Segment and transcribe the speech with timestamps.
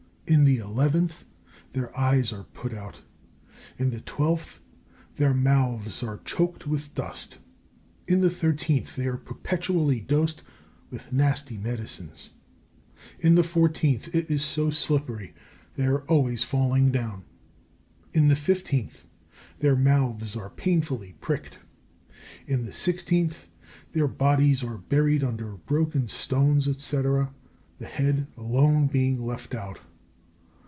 [0.27, 1.25] In the eleventh,
[1.73, 3.01] their eyes are put out.
[3.77, 4.61] In the twelfth,
[5.17, 7.39] their mouths are choked with dust.
[8.07, 10.43] In the thirteenth, they are perpetually dosed
[10.89, 12.29] with nasty medicines.
[13.19, 15.33] In the fourteenth, it is so slippery
[15.75, 17.25] they are always falling down.
[18.13, 19.07] In the fifteenth,
[19.57, 21.59] their mouths are painfully pricked.
[22.47, 23.49] In the sixteenth,
[23.91, 27.37] their bodies are buried under broken stones, &c., the
[27.85, 29.79] head alone being left out.